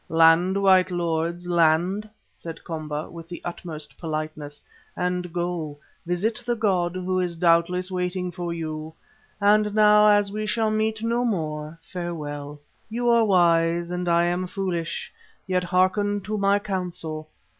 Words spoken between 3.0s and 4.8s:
with the utmost politeness,